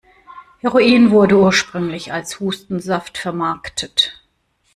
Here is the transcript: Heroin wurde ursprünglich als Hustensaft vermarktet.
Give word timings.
Heroin 0.63 1.11
wurde 1.11 1.35
ursprünglich 1.37 2.11
als 2.11 2.39
Hustensaft 2.39 3.19
vermarktet. 3.19 4.19